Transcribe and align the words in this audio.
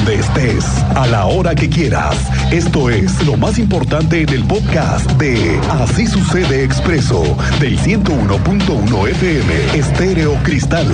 donde 0.00 0.14
estés, 0.16 0.64
a 0.94 1.06
la 1.06 1.26
hora 1.26 1.54
que 1.54 1.68
quieras. 1.68 2.16
Esto 2.52 2.90
es 2.90 3.24
lo 3.26 3.36
más 3.36 3.58
importante 3.58 4.22
en 4.22 4.28
el 4.30 4.44
podcast 4.44 5.10
de 5.12 5.58
Así 5.70 6.06
sucede 6.06 6.64
expreso 6.64 7.22
del 7.60 7.78
101.1 7.78 9.08
FM 9.08 9.78
Estéreo 9.78 10.34
Cristal. 10.42 10.86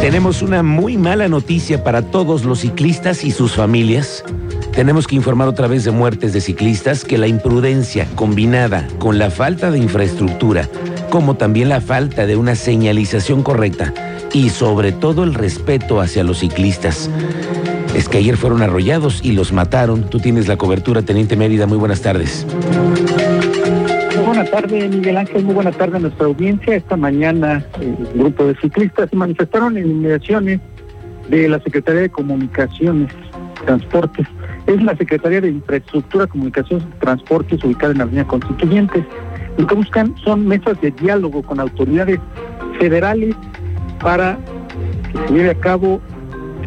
Tenemos 0.00 0.42
una 0.42 0.62
muy 0.62 0.96
mala 0.96 1.28
noticia 1.28 1.82
para 1.82 2.02
todos 2.02 2.44
los 2.44 2.60
ciclistas 2.60 3.24
y 3.24 3.30
sus 3.30 3.52
familias. 3.52 4.24
Tenemos 4.72 5.06
que 5.06 5.16
informar 5.16 5.48
otra 5.48 5.66
vez 5.66 5.84
de 5.84 5.90
muertes 5.90 6.32
de 6.32 6.40
ciclistas 6.40 7.04
que 7.04 7.18
la 7.18 7.26
imprudencia 7.26 8.06
combinada 8.14 8.86
con 8.98 9.18
la 9.18 9.30
falta 9.30 9.70
de 9.70 9.78
infraestructura, 9.78 10.68
como 11.10 11.36
también 11.36 11.68
la 11.68 11.80
falta 11.80 12.26
de 12.26 12.36
una 12.36 12.54
señalización 12.54 13.42
correcta 13.42 13.92
y 14.32 14.48
sobre 14.50 14.92
todo 14.92 15.24
el 15.24 15.34
respeto 15.34 16.00
hacia 16.00 16.24
los 16.24 16.38
ciclistas. 16.38 17.10
Es 17.94 18.08
que 18.08 18.18
ayer 18.18 18.36
fueron 18.36 18.62
arrollados 18.62 19.20
y 19.22 19.32
los 19.32 19.52
mataron. 19.52 20.08
Tú 20.08 20.18
tienes 20.18 20.48
la 20.48 20.56
cobertura, 20.56 21.02
Teniente 21.02 21.36
Mérida. 21.36 21.66
Muy 21.66 21.76
buenas 21.76 22.00
tardes. 22.00 22.46
Muy 24.16 24.24
buena 24.24 24.44
tarde, 24.44 24.88
Miguel 24.88 25.18
Ángel. 25.18 25.44
Muy 25.44 25.54
buena 25.54 25.72
tarde 25.72 25.98
a 25.98 26.00
nuestra 26.00 26.26
audiencia. 26.26 26.74
Esta 26.74 26.96
mañana, 26.96 27.64
el 27.80 27.96
grupo 28.14 28.46
de 28.46 28.56
ciclistas 28.56 29.10
se 29.10 29.16
manifestaron 29.16 29.76
en 29.76 29.90
inmediaciones 29.90 30.60
de 31.28 31.48
la 31.48 31.60
Secretaría 31.60 32.02
de 32.02 32.08
Comunicaciones, 32.08 33.12
Transportes. 33.66 34.26
Es 34.66 34.82
la 34.82 34.96
Secretaría 34.96 35.42
de 35.42 35.48
Infraestructura, 35.48 36.26
Comunicaciones 36.26 36.86
y 36.96 37.00
Transportes 37.00 37.62
ubicada 37.62 37.92
en 37.92 37.98
la 37.98 38.04
Avenida 38.04 38.26
Constituyentes. 38.26 39.04
Lo 39.58 39.66
que 39.66 39.74
buscan 39.74 40.14
son 40.24 40.46
mesas 40.46 40.80
de 40.80 40.90
diálogo 40.92 41.42
con 41.42 41.60
autoridades 41.60 42.18
federales 42.78 43.36
para 44.02 44.38
que 45.12 45.18
se 45.18 45.34
lleve 45.34 45.50
a 45.50 45.54
cabo 45.54 46.00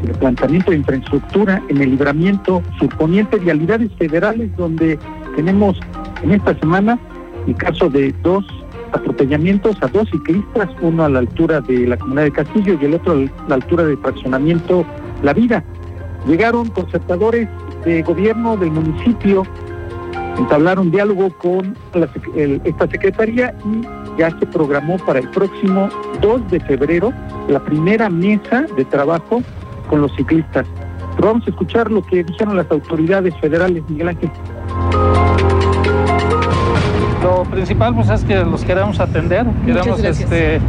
el 0.04 0.12
planteamiento 0.12 0.72
de 0.72 0.78
infraestructura 0.78 1.62
en 1.70 1.82
el 1.82 1.92
libramiento 1.92 2.62
suponiente 2.80 3.38
vialidades 3.38 3.92
federales 3.98 4.56
donde 4.58 5.00
tenemos 5.36 5.80
en 6.24 6.32
esta 6.32 6.58
semana 6.60 7.00
el 7.48 7.56
caso 7.56 7.90
de 7.90 8.14
dos 8.24 8.46
atropellamientos 8.92 9.76
a 9.82 9.88
dos 9.88 10.10
ciclistas, 10.10 10.70
uno 10.82 11.06
a 11.06 11.10
la 11.10 11.20
altura 11.20 11.62
de 11.62 11.88
la 11.88 11.98
comunidad 11.98 12.24
de 12.26 12.32
Castillo 12.32 12.78
y 12.82 12.86
el 12.86 12.94
otro 12.96 13.14
a 13.14 13.50
la 13.50 13.56
altura 13.56 13.84
de 13.84 13.98
fraccionamiento 13.98 14.86
La 15.22 15.34
Vida. 15.34 15.64
Llegaron 16.28 16.70
concertadores 16.70 17.48
de 17.84 18.02
gobierno 18.02 18.58
del 18.58 18.72
municipio, 18.72 19.44
entablaron 20.38 20.92
diálogo 20.92 21.30
con 21.38 21.76
esta 22.64 22.88
secretaría 22.88 23.54
y 23.66 24.05
ya 24.18 24.30
se 24.40 24.46
programó 24.46 24.98
para 24.98 25.20
el 25.20 25.30
próximo 25.30 25.90
2 26.22 26.52
de 26.52 26.60
febrero 26.62 27.14
la 27.48 27.60
primera 27.60 28.10
mesa 28.10 28.66
de 28.76 28.86
trabajo 28.86 29.42
con 29.90 30.02
los 30.02 30.16
ciclistas. 30.16 30.66
Pero 31.16 31.28
vamos 31.30 31.48
a 31.48 31.50
escuchar 31.50 31.92
lo 31.92 32.02
que 32.02 32.24
dijeron 32.24 32.58
las 32.58 32.70
autoridades 32.70 33.34
federales, 33.40 33.84
Miguel 33.88 34.10
Ángel. 34.10 34.32
Lo 37.24 37.44
principal 37.44 37.96
pues 37.96 38.10
es 38.10 38.24
que 38.24 38.36
los 38.44 38.64
queremos 38.64 39.00
atender, 39.00 39.46
queremos 39.66 40.04
este 40.04 40.60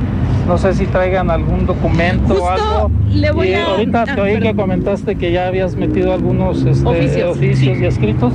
no 0.46 0.58
sé 0.58 0.74
si 0.74 0.86
traigan 0.86 1.30
algún 1.30 1.66
documento 1.66 2.34
o 2.34 2.48
algo. 2.48 2.90
Le 3.10 3.30
voy 3.32 3.48
y 3.48 3.54
a... 3.54 3.66
ahorita 3.66 4.04
te 4.04 4.10
ah, 4.12 4.22
oí 4.22 4.40
que 4.40 4.54
comentaste 4.54 5.16
que 5.16 5.32
ya 5.32 5.48
habías 5.48 5.74
metido 5.76 6.12
algunos 6.12 6.64
este, 6.64 6.86
Oficios, 6.86 7.36
oficios 7.36 7.76
sí. 7.76 7.82
y 7.82 7.86
escritos. 7.86 8.32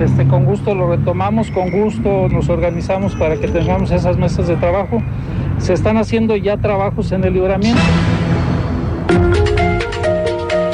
Este, 0.00 0.26
con 0.26 0.46
gusto 0.46 0.74
lo 0.74 0.88
retomamos, 0.88 1.50
con 1.50 1.70
gusto 1.70 2.28
nos 2.30 2.48
organizamos 2.48 3.14
para 3.16 3.36
que 3.36 3.48
tengamos 3.48 3.90
esas 3.90 4.16
mesas 4.16 4.48
de 4.48 4.56
trabajo. 4.56 5.02
Se 5.58 5.74
están 5.74 5.98
haciendo 5.98 6.36
ya 6.36 6.56
trabajos 6.56 7.12
en 7.12 7.24
el 7.24 7.34
libramiento. 7.34 7.82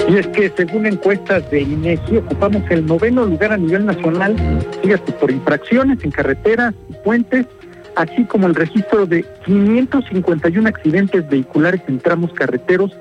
Y 0.09 0.19
es 0.19 0.29
que 0.29 0.53
según 0.57 0.87
encuestas 0.87 1.51
de 1.51 1.63
INEGI 1.63 2.19
ocupamos 2.19 2.63
el 2.71 2.87
noveno 2.87 3.25
lugar 3.25 3.53
a 3.53 3.57
nivel 3.57 3.87
nacional, 3.87 4.37
fíjate, 4.81 5.11
por 5.13 5.33
infracciones 5.33 6.05
en 6.05 6.13
carreteras 6.13 6.75
y 6.89 6.93
puentes, 7.03 7.47
así 7.97 8.25
como 8.25 8.47
el 8.47 8.55
registro 8.55 9.07
de 9.07 9.25
551 9.45 10.69
accidentes 10.69 11.29
vehiculares 11.29 11.81
en 11.89 11.99
tramos 11.99 12.33
carreteros 12.33 12.93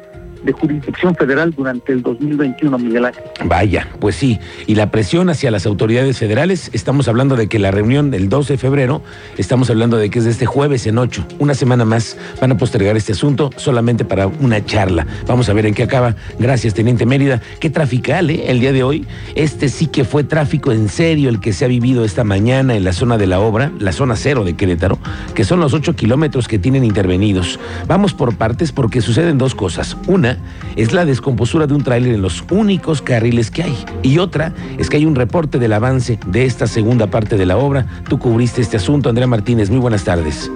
de 0.45 0.51
jurisdicción 0.53 1.15
federal 1.15 1.51
durante 1.51 1.91
el 1.91 2.01
2021, 2.01 2.77
Miguel 2.77 3.05
Ángel. 3.05 3.23
Vaya, 3.45 3.87
pues 3.99 4.15
sí. 4.15 4.39
Y 4.67 4.75
la 4.75 4.91
presión 4.91 5.29
hacia 5.29 5.51
las 5.51 5.65
autoridades 5.65 6.17
federales, 6.17 6.69
estamos 6.73 7.07
hablando 7.07 7.35
de 7.35 7.47
que 7.47 7.59
la 7.59 7.71
reunión 7.71 8.11
del 8.11 8.29
12 8.29 8.53
de 8.53 8.57
febrero, 8.57 9.01
estamos 9.37 9.69
hablando 9.69 9.97
de 9.97 10.09
que 10.09 10.19
es 10.19 10.25
de 10.25 10.31
este 10.31 10.45
jueves 10.45 10.85
en 10.87 10.97
8, 10.97 11.25
una 11.39 11.55
semana 11.55 11.83
más, 11.83 12.17
van 12.39 12.51
a 12.51 12.57
postergar 12.57 12.95
este 12.95 13.13
asunto 13.13 13.49
solamente 13.57 14.05
para 14.05 14.27
una 14.27 14.63
charla. 14.63 15.07
Vamos 15.27 15.49
a 15.49 15.53
ver 15.53 15.65
en 15.65 15.73
qué 15.73 15.83
acaba. 15.83 16.15
Gracias, 16.39 16.73
Teniente 16.73 17.05
Mérida. 17.05 17.41
Qué 17.59 17.69
trafical, 17.69 18.29
¿eh? 18.29 18.45
El 18.47 18.59
día 18.59 18.71
de 18.71 18.83
hoy. 18.83 19.05
Este 19.33 19.69
sí 19.69 19.87
que 19.87 20.05
fue 20.05 20.23
tráfico 20.23 20.71
en 20.71 20.89
serio 20.89 21.29
el 21.29 21.39
que 21.39 21.53
se 21.53 21.65
ha 21.65 21.67
vivido 21.67 22.05
esta 22.05 22.23
mañana 22.23 22.75
en 22.75 22.83
la 22.83 22.93
zona 22.93 23.17
de 23.17 23.27
la 23.27 23.39
obra, 23.39 23.71
la 23.79 23.91
zona 23.91 24.15
cero 24.15 24.43
de 24.43 24.55
Querétaro, 24.55 24.99
que 25.33 25.43
son 25.43 25.59
los 25.59 25.73
8 25.73 25.95
kilómetros 25.95 26.47
que 26.47 26.59
tienen 26.59 26.83
intervenidos. 26.83 27.59
Vamos 27.87 28.13
por 28.13 28.35
partes 28.35 28.71
porque 28.71 29.01
suceden 29.01 29.37
dos 29.37 29.55
cosas. 29.55 29.97
Una 30.07 30.34
es 30.75 30.93
la 30.93 31.05
descomposura 31.05 31.67
de 31.67 31.73
un 31.73 31.83
tráiler 31.83 32.15
en 32.15 32.21
los 32.21 32.43
únicos 32.51 33.01
carriles 33.01 33.51
que 33.51 33.63
hay. 33.63 33.85
Y 34.03 34.17
otra 34.19 34.53
es 34.77 34.89
que 34.89 34.97
hay 34.97 35.05
un 35.05 35.15
reporte 35.15 35.59
del 35.59 35.73
avance 35.73 36.19
de 36.27 36.45
esta 36.45 36.67
segunda 36.67 37.07
parte 37.07 37.37
de 37.37 37.45
la 37.45 37.57
obra. 37.57 37.85
Tú 38.09 38.19
cubriste 38.19 38.61
este 38.61 38.77
asunto, 38.77 39.09
Andrea 39.09 39.27
Martínez. 39.27 39.69
Muy 39.69 39.79
buenas 39.79 40.03
tardes. 40.03 40.51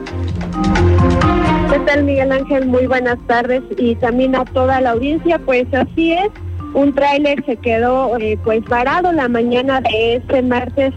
¿Qué 1.71 1.79
tal, 1.79 2.03
Miguel 2.03 2.31
Ángel? 2.31 2.65
Muy 2.67 2.87
buenas 2.87 3.17
tardes 3.27 3.61
y 3.77 3.95
también 3.95 4.35
a 4.35 4.45
toda 4.45 4.81
la 4.81 4.91
audiencia. 4.91 5.39
Pues 5.39 5.65
así 5.73 6.13
es, 6.13 6.29
un 6.73 6.93
tráiler 6.93 7.43
se 7.45 7.55
quedó 7.57 8.17
eh, 8.17 8.37
pues 8.43 8.63
varado 8.65 9.11
la 9.11 9.27
mañana 9.27 9.81
de 9.81 10.15
este 10.15 10.41
martes 10.41 10.93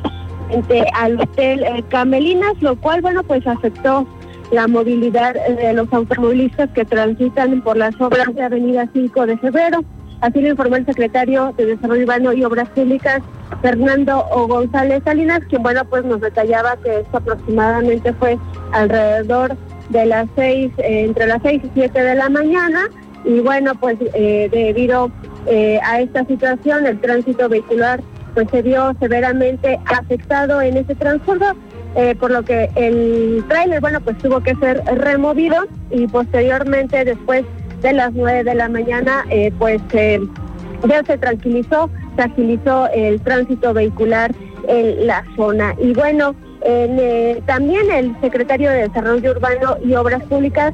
frente 0.48 0.84
al 0.94 1.20
hotel 1.20 1.64
eh, 1.64 1.82
Camelinas, 1.88 2.54
lo 2.60 2.76
cual, 2.76 3.00
bueno, 3.00 3.22
pues 3.22 3.46
afectó 3.46 4.06
la 4.52 4.68
movilidad 4.68 5.34
de 5.34 5.72
los 5.72 5.92
automovilistas 5.92 6.70
que 6.70 6.84
transitan 6.84 7.62
por 7.62 7.76
las 7.76 7.98
obras 8.00 8.32
de 8.34 8.42
Avenida 8.42 8.88
5 8.92 9.26
de 9.26 9.38
Febrero. 9.38 9.82
Así 10.20 10.40
lo 10.40 10.50
informó 10.50 10.76
el 10.76 10.86
secretario 10.86 11.52
de 11.56 11.66
Desarrollo 11.66 12.02
Urbano 12.02 12.32
y 12.32 12.44
Obras 12.44 12.68
Públicas, 12.68 13.22
Fernando 13.60 14.24
O. 14.30 14.46
González 14.46 15.02
Salinas, 15.04 15.40
quien, 15.48 15.62
bueno, 15.62 15.84
pues 15.86 16.04
nos 16.04 16.20
detallaba 16.20 16.76
que 16.76 17.00
esto 17.00 17.16
aproximadamente 17.16 18.12
fue 18.12 18.38
alrededor 18.72 19.56
de 19.88 20.06
las 20.06 20.28
seis, 20.36 20.70
eh, 20.78 21.06
entre 21.06 21.26
las 21.26 21.42
seis 21.42 21.62
y 21.64 21.70
siete 21.74 22.02
de 22.02 22.14
la 22.14 22.28
mañana. 22.28 22.88
Y 23.24 23.40
bueno, 23.40 23.72
pues 23.74 23.96
eh, 24.14 24.48
debido 24.52 25.10
eh, 25.46 25.80
a 25.82 26.00
esta 26.00 26.24
situación, 26.26 26.86
el 26.86 27.00
tránsito 27.00 27.48
vehicular 27.48 28.00
pues 28.34 28.48
se 28.50 28.62
vio 28.62 28.94
severamente 28.98 29.78
afectado 29.86 30.60
en 30.60 30.76
ese 30.76 30.94
transcurso, 30.94 31.54
eh, 31.94 32.14
por 32.14 32.30
lo 32.30 32.42
que 32.42 32.70
el 32.74 33.44
tráiler, 33.48 33.80
bueno, 33.80 34.00
pues 34.00 34.16
tuvo 34.18 34.40
que 34.40 34.54
ser 34.56 34.82
removido 34.84 35.64
y 35.90 36.06
posteriormente, 36.06 37.04
después 37.04 37.44
de 37.82 37.92
las 37.92 38.12
nueve 38.14 38.44
de 38.44 38.54
la 38.54 38.68
mañana, 38.68 39.24
eh, 39.28 39.52
pues 39.58 39.82
eh, 39.92 40.20
ya 40.88 41.02
se 41.04 41.18
tranquilizó, 41.18 41.90
se 42.16 42.22
agilizó 42.22 42.88
el 42.88 43.20
tránsito 43.20 43.74
vehicular 43.74 44.32
en 44.68 45.06
la 45.06 45.24
zona. 45.36 45.74
Y 45.80 45.92
bueno, 45.92 46.34
en, 46.62 46.96
eh, 47.00 47.42
también 47.46 47.90
el 47.90 48.16
secretario 48.20 48.70
de 48.70 48.88
Desarrollo 48.88 49.32
Urbano 49.32 49.76
y 49.84 49.94
Obras 49.94 50.22
Públicas 50.24 50.72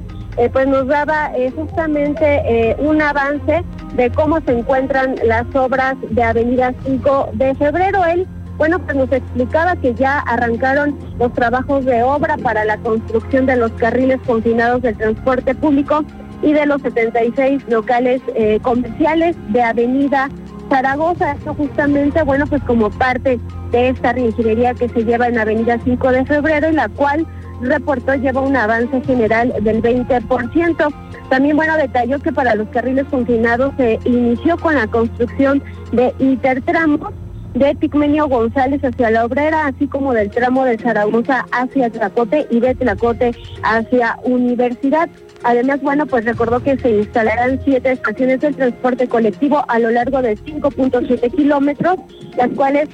pues 0.53 0.69
nos 0.69 0.87
daba 0.87 1.33
justamente 1.57 2.77
un 2.79 3.03
avance 3.03 3.65
de 3.97 4.09
cómo 4.11 4.41
se 4.43 4.57
encuentran 4.57 5.17
las 5.25 5.45
obras 5.53 5.97
de 6.11 6.23
Avenida 6.23 6.73
5 6.87 7.31
de 7.33 7.57
febrero. 7.57 8.05
Él, 8.05 8.25
bueno, 8.59 8.81
pues 8.81 8.97
nos 8.97 9.11
explicaba 9.13 9.77
que 9.77 9.95
ya 9.95 10.19
arrancaron 10.19 10.99
los 11.19 11.33
trabajos 11.33 11.85
de 11.85 12.03
obra 12.03 12.37
para 12.37 12.65
la 12.65 12.77
construcción 12.79 13.47
de 13.47 13.57
los 13.57 13.71
carriles 13.73 14.21
confinados 14.27 14.83
del 14.83 14.97
transporte 14.97 15.55
público 15.55 16.05
y 16.43 16.53
de 16.53 16.67
los 16.67 16.83
76 16.83 17.63
locales 17.69 18.21
eh, 18.35 18.59
comerciales 18.61 19.37
de 19.51 19.63
Avenida 19.63 20.29
Zaragoza. 20.69 21.33
Esto 21.33 21.55
justamente, 21.55 22.23
bueno, 22.25 22.47
pues 22.47 22.63
como 22.65 22.91
parte 22.91 23.39
de 23.71 23.89
esta 23.91 24.13
reingeniería 24.13 24.75
que 24.75 24.89
se 24.89 25.05
lleva 25.05 25.29
en 25.29 25.39
Avenida 25.39 25.79
5 25.85 26.13
de 26.13 26.25
febrero 26.27 26.69
y 26.69 26.75
la 26.75 26.89
cual 26.89 27.27
reportó 27.61 28.15
lleva 28.15 28.41
un 28.41 28.57
avance 28.57 29.01
general 29.03 29.55
del 29.61 29.81
20%. 29.81 30.95
También, 31.31 31.57
bueno, 31.57 31.77
detalló 31.77 32.19
que 32.19 32.33
para 32.33 32.57
los 32.57 32.69
carriles 32.69 33.07
confinados 33.09 33.73
se 33.77 34.01
inició 34.05 34.57
con 34.57 34.75
la 34.75 34.89
construcción 34.89 35.63
de 35.93 36.13
intertramos 36.19 37.13
de 37.59 37.75
Pigmenio 37.75 38.29
González 38.29 38.83
hacia 38.85 39.11
la 39.11 39.25
Obrera, 39.25 39.67
así 39.67 39.89
como 39.89 40.15
del 40.15 40.31
tramo 40.31 40.65
de 40.65 40.79
Zaragoza 40.79 41.45
hacia 41.51 41.91
Tlacote 41.91 42.47
y 42.51 42.61
de 42.61 42.75
Tlacote 42.75 43.33
hacia 43.63 44.19
Universidad. 44.23 45.09
Además, 45.43 45.81
bueno, 45.83 46.07
pues 46.07 46.25
recordó 46.25 46.61
que 46.61 46.77
se 46.79 46.91
instalarán 46.91 47.61
siete 47.65 47.93
estaciones 47.93 48.41
del 48.41 48.57
transporte 48.57 49.09
colectivo 49.09 49.65
a 49.69 49.79
lo 49.79 49.91
largo 49.91 50.23
de 50.23 50.37
5.7 50.37 51.35
kilómetros, 51.35 51.97
las 52.37 52.51
cuales 52.51 52.89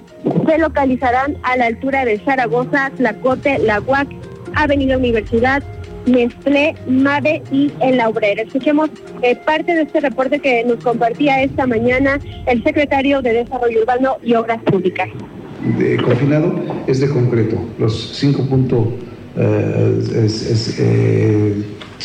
se 0.47 0.59
localizarán 0.59 1.37
a 1.43 1.57
la 1.57 1.67
altura 1.67 2.05
de 2.05 2.19
Zaragoza, 2.21 2.91
Tlacote, 2.97 3.59
La 3.59 3.81
Huac, 3.81 4.09
Avenida 4.55 4.97
Universidad, 4.97 5.63
Nestlé, 6.07 6.75
Mave 6.87 7.43
y 7.51 7.73
en 7.81 7.97
la. 7.97 8.13
Escuchemos 8.37 8.91
eh, 9.23 9.37
parte 9.37 9.75
de 9.75 9.83
este 9.83 10.01
reporte 10.01 10.39
que 10.39 10.65
nos 10.65 10.83
compartía 10.83 11.43
esta 11.43 11.67
mañana 11.67 12.21
el 12.47 12.63
secretario 12.63 13.23
de 13.23 13.33
Desarrollo 13.33 13.81
Urbano 13.81 14.17
y 14.23 14.35
Obras 14.35 14.63
Públicas. 14.63 15.09
De 15.79 15.97
confinado 15.97 16.55
es 16.87 17.01
de 17.01 17.09
concreto. 17.09 17.57
Los 17.79 18.23
5.7 18.23 18.99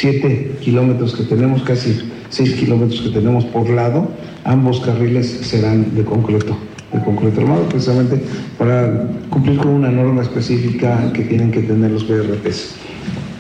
eh, 0.04 0.52
kilómetros 0.62 1.16
que 1.16 1.24
tenemos, 1.24 1.62
casi 1.64 2.10
6 2.30 2.54
kilómetros 2.56 3.02
que 3.02 3.10
tenemos 3.10 3.46
por 3.46 3.70
lado, 3.70 4.08
ambos 4.46 4.80
carriles 4.80 5.28
serán 5.28 5.96
de 5.96 6.04
concreto 6.04 6.58
de 6.94 7.00
concreto 7.04 7.42
armado, 7.42 7.70
precisamente 7.70 8.20
para 8.58 9.08
cumplir 9.30 9.58
con 9.58 9.68
una 9.70 9.92
norma 9.92 10.24
específica 10.24 11.12
que 11.14 11.24
tienen 11.24 11.52
que 11.52 11.62
tener 11.62 11.92
los 11.92 12.08
BRTs. 12.08 12.76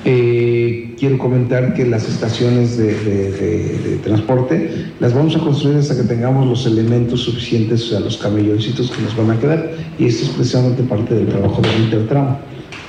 Eh, 0.06 0.96
quiero 0.98 1.18
comentar 1.18 1.74
que 1.74 1.86
las 1.86 2.07
estaciones 2.07 2.78
de, 2.78 4.00
transporte 4.01 4.88
las 5.00 5.13
vamos 5.13 5.36
a 5.36 5.40
construir 5.40 5.78
hasta 5.78 5.96
que 5.96 6.04
tengamos 6.04 6.48
los 6.48 6.66
elementos 6.66 7.22
suficientes, 7.22 7.92
a 7.94 8.00
los 8.00 8.18
camelloncitos 8.18 8.92
que 8.92 9.01
nos 9.01 9.16
van 9.16 9.31
a 9.31 9.40
quedar, 9.40 9.72
y 9.98 10.06
esto 10.06 10.25
es 10.25 10.30
precisamente 10.31 10.84
parte 10.84 11.16
del 11.16 11.28
trabajo 11.28 11.62
del 11.62 11.84
intertramo. 11.84 12.40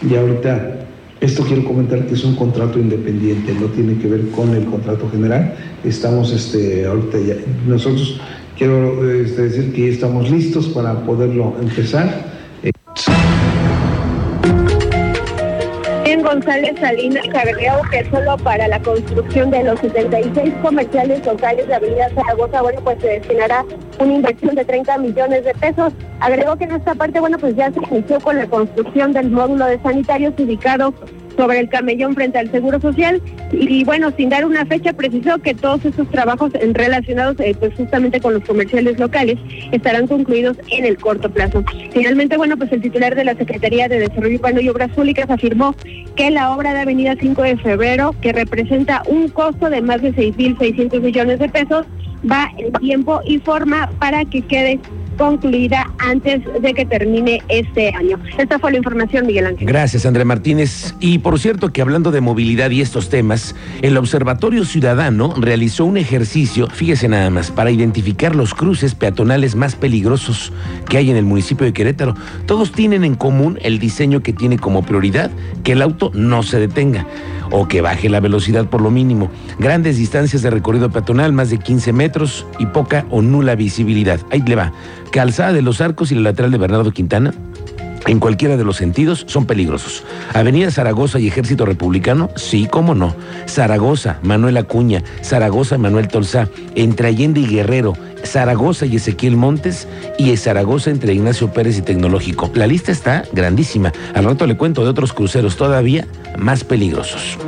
Y 0.09 0.15
ahorita, 0.15 0.87
esto 1.21 1.43
quiero 1.43 1.65
comentar 1.65 2.07
que 2.07 2.15
es 2.15 2.25
un 2.25 2.37
contrato 2.37 2.79
independiente, 2.79 3.55
no 3.55 3.67
tiene 3.67 3.99
que 3.99 4.07
ver 4.07 4.29
con 4.31 4.55
el 4.55 4.65
contrato 4.67 5.11
general. 5.11 5.55
Estamos, 5.85 6.33
este, 6.33 6.87
ahorita 6.87 7.19
ya, 7.19 7.35
nosotros 7.67 8.21
quiero 8.57 9.11
este, 9.11 9.43
decir 9.49 9.73
que 9.73 9.89
estamos 9.89 10.31
listos 10.31 10.69
para 10.69 11.05
poderlo 11.05 11.57
empezar. 11.61 12.30
González 16.31 16.79
Salinas 16.79 17.27
agregó 17.35 17.83
que 17.91 18.09
solo 18.09 18.37
para 18.37 18.69
la 18.69 18.81
construcción 18.81 19.51
de 19.51 19.65
los 19.65 19.81
76 19.81 20.55
comerciales 20.63 21.27
locales 21.27 21.67
de 21.67 21.75
Avenida 21.75 22.09
Zaragoza, 22.15 22.63
bueno, 22.63 22.81
pues 22.85 23.01
se 23.01 23.09
destinará 23.09 23.65
una 24.01 24.15
inversión 24.15 24.55
de 24.55 24.65
30 24.65 24.99
millones 24.99 25.45
de 25.45 25.55
pesos. 25.55 25.93
Agregó 26.21 26.57
que 26.57 26.65
en 26.65 26.73
esta 26.73 26.95
parte, 26.95 27.21
bueno, 27.21 27.39
pues 27.39 27.57
ya 27.57 27.71
se 27.73 27.81
inició 27.91 28.21
con 28.21 28.37
la 28.37 28.47
construcción 28.47 29.13
del 29.13 29.31
módulo 29.31 29.67
de 29.67 29.81
sanitarios 29.81 30.35
ubicado 30.39 30.95
sobre 31.37 31.61
el 31.61 31.69
camellón 31.69 32.15
frente 32.15 32.39
al 32.39 32.51
Seguro 32.51 32.81
Social 32.81 33.23
y 33.51 33.83
bueno, 33.85 34.13
sin 34.17 34.29
dar 34.29 34.45
una 34.45 34.67
fecha 34.67 34.93
precisó 34.93 35.39
que 35.39 35.55
todos 35.55 35.85
estos 35.85 36.09
trabajos 36.11 36.53
relacionados 36.73 37.37
eh, 37.41 37.57
pues 37.59 37.75
justamente 37.75 38.21
con 38.21 38.35
los 38.35 38.45
comerciales 38.45 38.99
locales 38.99 39.39
estarán 39.73 40.07
concluidos 40.07 40.59
en 40.71 40.85
el 40.85 40.99
corto 40.99 41.31
plazo. 41.31 41.65
Finalmente, 41.93 42.37
bueno, 42.37 42.59
pues 42.59 42.71
el 42.73 42.83
titular 42.83 43.15
de 43.15 43.25
la 43.25 43.35
Secretaría 43.35 43.89
de 43.89 44.01
Desarrollo 44.01 44.37
Urbano 44.37 44.61
y 44.61 44.69
Obras 44.69 44.91
Públicas 44.91 45.31
afirmó 45.31 45.75
que 46.15 46.31
la 46.31 46.55
obra 46.55 46.75
de 46.75 46.81
Avenida 46.81 47.15
5 47.19 47.43
de 47.43 47.57
Febrero, 47.57 48.15
que 48.21 48.33
representa 48.33 49.03
un 49.07 49.29
costo 49.29 49.71
de 49.71 49.81
más 49.81 50.03
de 50.03 50.13
6.600 50.13 51.01
millones 51.01 51.39
de 51.39 51.49
pesos, 51.49 51.87
va 52.29 52.51
en 52.59 52.73
tiempo 52.75 53.21
y 53.25 53.39
forma 53.39 53.89
para 53.99 54.25
que 54.25 54.43
quede 54.43 54.81
concluida 55.21 55.93
antes 55.99 56.41
de 56.63 56.73
que 56.73 56.87
termine 56.87 57.43
este 57.49 57.95
año. 57.95 58.19
Esta 58.39 58.59
fue 58.59 58.71
la 58.73 58.79
información, 58.79 59.27
Miguel 59.27 59.49
Ángel. 59.49 59.69
Gracias, 59.69 60.07
André 60.07 60.25
Martínez. 60.25 60.95
Y 60.99 61.19
por 61.19 61.39
cierto 61.39 61.75
que 61.75 61.83
hablando 61.83 62.11
de 62.11 62.23
movilidad 62.23 62.71
y 62.71 62.81
estos 62.81 63.11
temas, 63.11 63.55
el 63.83 63.99
Observatorio 63.99 64.65
Ciudadano 64.65 65.35
realizó 65.37 65.85
un 65.85 65.99
ejercicio, 65.99 66.69
fíjese 66.69 67.07
nada 67.07 67.29
más, 67.29 67.51
para 67.51 67.71
identificar 67.71 68.35
los 68.35 68.55
cruces 68.55 68.95
peatonales 68.95 69.57
más 69.57 69.77
peligrosos 69.77 70.55
que 70.89 70.97
hay 70.97 71.11
en 71.11 71.19
el 71.19 71.27
municipio 71.27 71.67
de 71.67 71.75
Querétaro. 71.75 72.15
Todos 72.47 72.73
tienen 72.73 73.05
en 73.05 73.15
común 73.15 73.59
el 73.61 73.79
diseño 73.79 74.23
que 74.23 74.33
tiene 74.33 74.59
como 74.59 74.83
prioridad 74.83 75.31
que 75.65 75.73
el 75.73 75.83
auto 75.83 76.11
no 76.15 76.43
se 76.43 76.59
detenga 76.59 77.07
o 77.51 77.69
que 77.69 77.81
baje 77.81 78.09
la 78.09 78.21
velocidad 78.21 78.67
por 78.67 78.81
lo 78.81 78.91
mínimo. 78.91 79.31
Grandes 79.59 79.97
distancias 79.97 80.43
de 80.43 80.51
recorrido 80.51 80.91
peatonal, 80.91 81.33
más 81.33 81.51
de 81.51 81.59
15 81.59 81.93
metros 81.93 82.47
y 82.59 82.67
poca 82.67 83.05
o 83.11 83.23
nula 83.23 83.55
visibilidad. 83.55 84.21
Ahí 84.31 84.43
le 84.47 84.55
va. 84.55 84.73
Calzada 85.13 85.53
de 85.53 85.63
los 85.63 85.81
Arcos 85.81 86.13
y 86.13 86.15
la 86.15 86.23
lateral 86.23 86.51
de 86.51 86.59
Bernardo 86.59 86.93
Quintana 86.93 87.35
en 88.07 88.19
cualquiera 88.19 88.57
de 88.57 88.65
los 88.65 88.77
sentidos 88.77 89.25
son 89.29 89.47
peligrosos. 89.47 90.05
Avenida 90.33 90.71
Zaragoza 90.71 91.19
y 91.19 91.29
Ejército 91.29 91.67
Republicano, 91.67 92.31
sí, 92.35 92.67
cómo 92.71 92.95
no. 92.95 93.15
Zaragoza, 93.47 94.19
Manuel 94.23 94.57
Acuña, 94.57 95.03
Zaragoza, 95.23 95.79
Manuel 95.79 96.09
Tolzá, 96.09 96.49
entre 96.75 97.09
Allende 97.09 97.41
y 97.41 97.47
Guerrero, 97.47 97.95
Zaragoza 98.25 98.87
y 98.87 98.97
Ezequiel 98.97 99.37
Montes 99.37 99.87
y 100.19 100.35
Zaragoza 100.37 100.91
entre 100.91 101.15
Ignacio 101.15 101.53
Pérez 101.53 101.79
y 101.79 101.83
Tecnológico. 101.83 102.51
La 102.55 102.67
lista 102.67 102.91
está 102.91 103.25
grandísima. 103.33 103.93
Al 104.15 104.25
rato 104.25 104.47
le 104.47 104.57
cuento 104.57 104.83
de 104.83 104.91
otros 104.91 105.13
cruceros 105.13 105.57
todavía 105.57 106.07
más 106.39 106.65
peligrosos. 106.65 107.39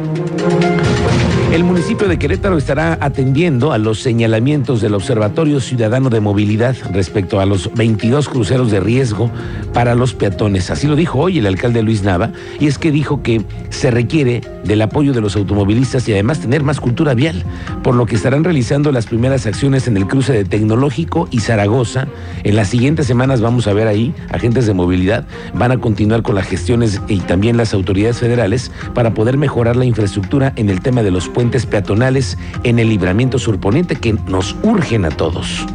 El 1.52 1.64
municipio 1.64 2.08
de 2.08 2.18
Querétaro 2.18 2.56
estará 2.56 2.96
atendiendo 2.98 3.72
a 3.72 3.78
los 3.78 4.00
señalamientos 4.00 4.80
del 4.80 4.94
Observatorio 4.94 5.60
Ciudadano 5.60 6.08
de 6.08 6.18
Movilidad 6.18 6.74
respecto 6.94 7.40
a 7.40 7.44
los 7.44 7.70
22 7.74 8.30
cruceros 8.30 8.70
de 8.70 8.80
riesgo 8.80 9.30
para 9.74 9.94
los 9.94 10.14
peatones. 10.14 10.70
Así 10.70 10.86
lo 10.86 10.96
dijo 10.96 11.18
hoy 11.18 11.40
el 11.40 11.46
alcalde 11.46 11.82
Luis 11.82 12.04
Nava, 12.04 12.32
y 12.58 12.68
es 12.68 12.78
que 12.78 12.90
dijo 12.90 13.22
que 13.22 13.42
se 13.68 13.90
requiere 13.90 14.40
del 14.64 14.80
apoyo 14.80 15.12
de 15.12 15.20
los 15.20 15.36
automovilistas 15.36 16.08
y 16.08 16.12
además 16.12 16.40
tener 16.40 16.62
más 16.62 16.80
cultura 16.80 17.12
vial, 17.12 17.44
por 17.82 17.96
lo 17.96 18.06
que 18.06 18.16
estarán 18.16 18.44
realizando 18.44 18.90
las 18.90 19.04
primeras 19.04 19.44
acciones 19.44 19.86
en 19.86 19.98
el 19.98 20.06
cruce 20.06 20.32
de 20.32 20.46
Tecnológico 20.46 21.28
y 21.30 21.40
Zaragoza. 21.40 22.08
En 22.44 22.56
las 22.56 22.68
siguientes 22.68 23.06
semanas 23.06 23.42
vamos 23.42 23.66
a 23.66 23.74
ver 23.74 23.88
ahí 23.88 24.14
agentes 24.30 24.66
de 24.66 24.72
movilidad, 24.72 25.26
van 25.52 25.72
a 25.72 25.78
continuar 25.78 26.22
con 26.22 26.34
las 26.34 26.46
gestiones 26.46 26.98
y 27.08 27.18
también 27.20 27.58
las 27.58 27.74
autoridades 27.74 28.20
federales 28.20 28.72
para 28.94 29.12
poder 29.12 29.36
mejorar 29.36 29.76
la 29.76 29.84
infraestructura 29.84 30.54
en 30.56 30.70
el 30.70 30.80
tema 30.80 31.02
de 31.02 31.10
los 31.10 31.28
peatonales 31.50 32.38
en 32.64 32.78
el 32.78 32.88
libramiento 32.88 33.38
surponiente 33.38 33.96
que 33.96 34.14
nos 34.28 34.56
urgen 34.62 35.04
a 35.04 35.10
todos 35.10 35.66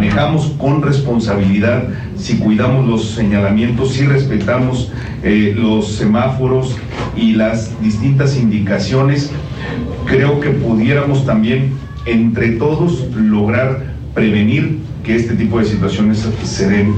manejamos 0.00 0.54
con 0.56 0.82
responsabilidad, 0.82 1.84
si 2.16 2.38
cuidamos 2.38 2.86
los 2.88 3.10
señalamientos, 3.10 3.92
si 3.92 4.06
respetamos 4.06 4.90
eh, 5.22 5.54
los 5.56 5.94
semáforos 5.96 6.76
y 7.16 7.32
las 7.32 7.78
distintas 7.82 8.36
indicaciones, 8.36 9.30
creo 10.06 10.40
que 10.40 10.50
pudiéramos 10.50 11.26
también 11.26 11.72
entre 12.06 12.52
todos 12.52 13.04
lograr 13.14 13.92
prevenir 14.14 14.78
que 15.04 15.16
este 15.16 15.34
tipo 15.34 15.58
de 15.58 15.66
situaciones 15.66 16.26
se 16.44 16.68
den. 16.68 16.94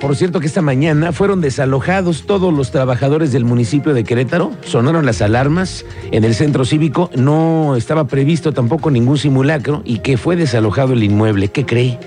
Por 0.00 0.16
cierto 0.16 0.40
que 0.40 0.46
esta 0.46 0.62
mañana 0.62 1.12
fueron 1.12 1.40
desalojados 1.40 2.24
todos 2.26 2.52
los 2.52 2.70
trabajadores 2.70 3.32
del 3.32 3.44
municipio 3.44 3.94
de 3.94 4.02
Querétaro, 4.02 4.50
sonaron 4.64 5.04
las 5.04 5.20
alarmas 5.22 5.84
en 6.10 6.24
el 6.24 6.34
centro 6.34 6.64
cívico, 6.64 7.10
no 7.14 7.76
estaba 7.76 8.06
previsto 8.06 8.52
tampoco 8.52 8.90
ningún 8.90 9.18
simulacro 9.18 9.82
y 9.84 9.98
que 9.98 10.16
fue 10.16 10.36
desalojado 10.36 10.94
el 10.94 11.04
inmueble. 11.04 11.48
¿Qué 11.48 11.66
cree? 11.66 11.98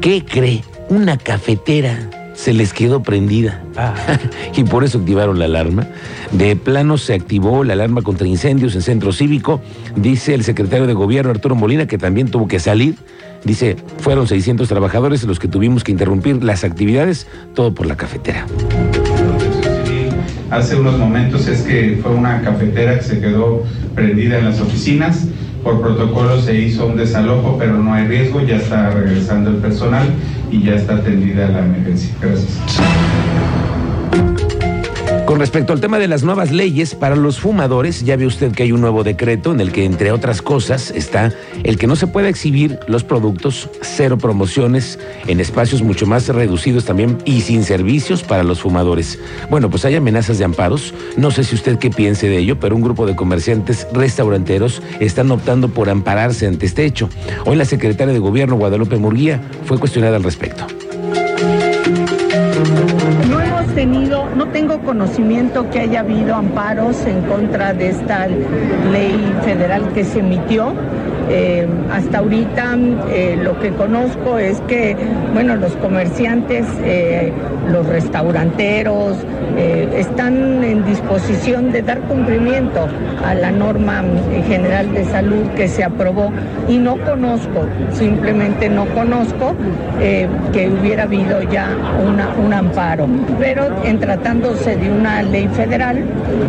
¿Qué 0.00 0.24
cree? 0.24 0.64
Una 0.88 1.18
cafetera 1.18 2.08
se 2.34 2.52
les 2.52 2.72
quedó 2.72 3.02
prendida 3.02 3.62
ah. 3.76 3.94
y 4.56 4.64
por 4.64 4.84
eso 4.84 4.98
activaron 4.98 5.38
la 5.38 5.46
alarma. 5.46 5.86
De 6.32 6.56
plano 6.56 6.98
se 6.98 7.14
activó 7.14 7.64
la 7.64 7.74
alarma 7.74 8.02
contra 8.02 8.26
incendios 8.26 8.74
en 8.74 8.82
centro 8.82 9.12
cívico, 9.12 9.60
dice 9.96 10.34
el 10.34 10.44
secretario 10.44 10.86
de 10.86 10.94
gobierno 10.94 11.30
Arturo 11.30 11.54
Molina 11.54 11.86
que 11.86 11.98
también 11.98 12.28
tuvo 12.30 12.48
que 12.48 12.58
salir 12.58 12.96
Dice, 13.44 13.76
fueron 13.98 14.26
600 14.26 14.66
trabajadores 14.66 15.22
los 15.24 15.38
que 15.38 15.48
tuvimos 15.48 15.84
que 15.84 15.92
interrumpir 15.92 16.42
las 16.42 16.64
actividades, 16.64 17.26
todo 17.54 17.74
por 17.74 17.86
la 17.86 17.94
cafetera. 17.94 18.46
Hace 20.50 20.76
unos 20.76 20.98
momentos 20.98 21.46
es 21.46 21.62
que 21.62 21.98
fue 22.02 22.12
una 22.12 22.40
cafetera 22.40 22.96
que 22.98 23.04
se 23.04 23.20
quedó 23.20 23.64
prendida 23.94 24.38
en 24.38 24.46
las 24.46 24.60
oficinas. 24.60 25.26
Por 25.62 25.80
protocolo 25.82 26.40
se 26.40 26.56
hizo 26.56 26.86
un 26.86 26.96
desalojo, 26.96 27.56
pero 27.58 27.76
no 27.76 27.92
hay 27.92 28.06
riesgo, 28.06 28.40
ya 28.40 28.56
está 28.56 28.90
regresando 28.90 29.50
el 29.50 29.56
personal 29.56 30.08
y 30.54 30.62
ya 30.62 30.74
está 30.76 30.94
atendida 30.94 31.48
la 31.48 31.64
emergencia. 31.64 32.14
Gracias. 32.20 32.58
Con 35.34 35.40
respecto 35.40 35.72
al 35.72 35.80
tema 35.80 35.98
de 35.98 36.06
las 36.06 36.22
nuevas 36.22 36.52
leyes 36.52 36.94
para 36.94 37.16
los 37.16 37.40
fumadores, 37.40 38.04
ya 38.04 38.16
ve 38.16 38.24
usted 38.24 38.52
que 38.52 38.62
hay 38.62 38.70
un 38.70 38.80
nuevo 38.80 39.02
decreto 39.02 39.50
en 39.50 39.58
el 39.58 39.72
que, 39.72 39.84
entre 39.84 40.12
otras 40.12 40.40
cosas, 40.40 40.92
está 40.92 41.32
el 41.64 41.76
que 41.76 41.88
no 41.88 41.96
se 41.96 42.06
pueda 42.06 42.28
exhibir 42.28 42.78
los 42.86 43.02
productos, 43.02 43.68
cero 43.82 44.16
promociones, 44.16 44.96
en 45.26 45.40
espacios 45.40 45.82
mucho 45.82 46.06
más 46.06 46.28
reducidos 46.28 46.84
también 46.84 47.18
y 47.24 47.40
sin 47.40 47.64
servicios 47.64 48.22
para 48.22 48.44
los 48.44 48.60
fumadores. 48.60 49.18
Bueno, 49.50 49.70
pues 49.70 49.84
hay 49.84 49.96
amenazas 49.96 50.38
de 50.38 50.44
amparos. 50.44 50.94
No 51.16 51.32
sé 51.32 51.42
si 51.42 51.56
usted 51.56 51.78
qué 51.80 51.90
piense 51.90 52.28
de 52.28 52.38
ello, 52.38 52.60
pero 52.60 52.76
un 52.76 52.82
grupo 52.82 53.04
de 53.04 53.16
comerciantes 53.16 53.88
restauranteros 53.92 54.82
están 55.00 55.32
optando 55.32 55.68
por 55.68 55.90
ampararse 55.90 56.46
ante 56.46 56.64
este 56.64 56.84
hecho. 56.84 57.08
Hoy 57.44 57.56
la 57.56 57.64
secretaria 57.64 58.14
de 58.14 58.20
Gobierno, 58.20 58.54
Guadalupe 58.54 58.98
Murguía, 58.98 59.42
fue 59.64 59.80
cuestionada 59.80 60.14
al 60.14 60.22
respecto 60.22 60.64
no 64.36 64.46
tengo 64.48 64.78
conocimiento 64.80 65.68
que 65.68 65.80
haya 65.80 66.00
habido 66.00 66.36
amparos 66.36 67.04
en 67.06 67.22
contra 67.22 67.72
de 67.72 67.88
esta 67.88 68.28
ley 68.28 69.34
federal 69.44 69.92
que 69.92 70.04
se 70.04 70.20
emitió. 70.20 70.72
Eh, 71.30 71.66
hasta 71.90 72.18
ahorita 72.18 72.76
eh, 73.10 73.38
lo 73.42 73.58
que 73.58 73.70
conozco 73.70 74.38
es 74.38 74.60
que, 74.62 74.94
bueno, 75.32 75.56
los 75.56 75.72
comerciantes, 75.76 76.66
eh, 76.84 77.32
los 77.70 77.86
restauranteros, 77.86 79.16
están 79.96 80.64
en 80.64 80.84
disposición 80.84 81.70
de 81.70 81.82
dar 81.82 82.00
cumplimiento 82.00 82.88
a 83.24 83.34
la 83.34 83.52
norma 83.52 84.02
general 84.48 84.92
de 84.92 85.04
salud 85.04 85.46
que 85.54 85.68
se 85.68 85.84
aprobó 85.84 86.32
y 86.68 86.78
no 86.78 86.96
conozco, 86.96 87.64
simplemente 87.92 88.68
no 88.68 88.84
conozco 88.86 89.54
que 90.52 90.68
hubiera 90.68 91.04
habido 91.04 91.40
ya 91.44 91.68
un 92.04 92.52
amparo. 92.52 93.06
Pero 93.38 93.68
en 93.82 93.98
tratándose 93.98 94.76
de 94.76 94.90
una 94.90 95.22
ley 95.22 95.48
federal, 95.48 96.04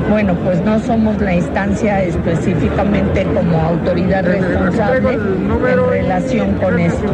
bueno, 0.09 0.35
pues 0.43 0.61
no 0.63 0.79
somos 0.79 1.19
la 1.21 1.35
instancia 1.35 2.03
específicamente 2.03 3.25
como 3.25 3.59
autoridad 3.59 4.25
responsable 4.25 5.13
en 5.13 5.89
relación 5.89 6.53
con 6.55 6.79
esto. 6.79 7.05